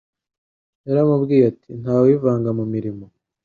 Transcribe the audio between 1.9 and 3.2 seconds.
wivanga mu mirimo